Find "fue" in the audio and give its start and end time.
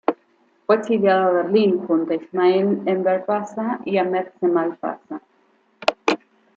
0.65-0.77